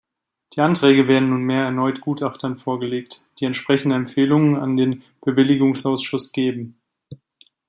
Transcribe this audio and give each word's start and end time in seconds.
Die 0.53 0.61
Anträge 0.61 1.07
werden 1.07 1.29
nunmehr 1.29 1.63
erneut 1.65 2.01
Gutachtern 2.01 2.57
vorgelegt, 2.57 3.23
die 3.39 3.45
entsprechende 3.45 3.93
Empfehlungen 3.93 4.55
an 4.55 4.75
den 4.75 5.03
Bewilligungsausschuss 5.23 6.31
geben. 6.31 6.79